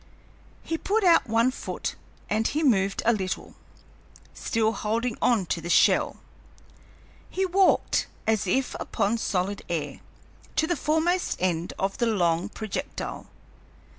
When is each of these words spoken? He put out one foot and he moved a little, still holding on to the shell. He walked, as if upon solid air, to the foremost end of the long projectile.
He 0.63 0.79
put 0.79 1.03
out 1.03 1.29
one 1.29 1.51
foot 1.51 1.93
and 2.27 2.47
he 2.47 2.63
moved 2.63 3.03
a 3.05 3.13
little, 3.13 3.53
still 4.33 4.73
holding 4.73 5.15
on 5.21 5.45
to 5.45 5.61
the 5.61 5.69
shell. 5.69 6.17
He 7.29 7.45
walked, 7.45 8.07
as 8.25 8.47
if 8.47 8.75
upon 8.79 9.19
solid 9.19 9.61
air, 9.69 9.99
to 10.55 10.65
the 10.65 10.75
foremost 10.75 11.35
end 11.39 11.73
of 11.77 11.99
the 11.99 12.07
long 12.07 12.49
projectile. 12.49 13.27